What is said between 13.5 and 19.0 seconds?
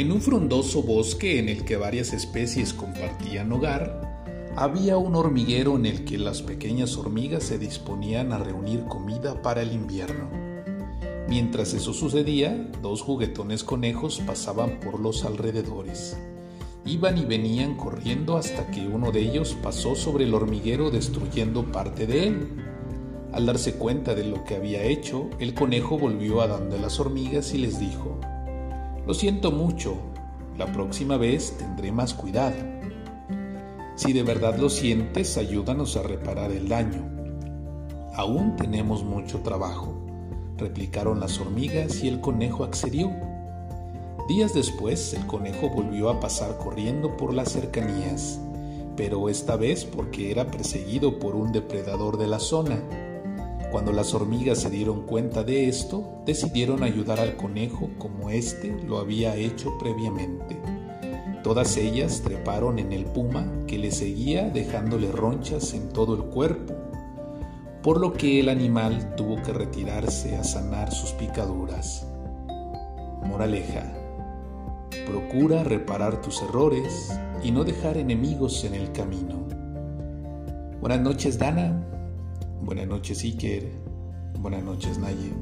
conejos pasaban por los alrededores. Iban y venían corriendo hasta que